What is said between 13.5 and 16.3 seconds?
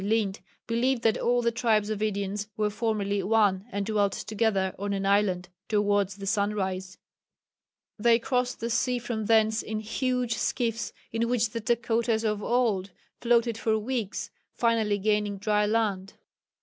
for weeks, finally gaining dry land."